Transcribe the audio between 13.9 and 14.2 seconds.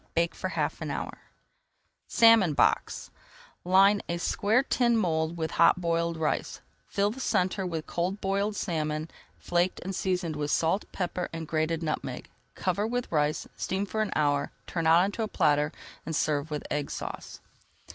an